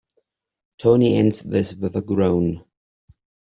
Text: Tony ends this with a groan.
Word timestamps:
Tony 0.79 1.15
ends 1.15 1.43
this 1.43 1.75
with 1.75 1.95
a 1.95 2.01
groan. 2.01 2.63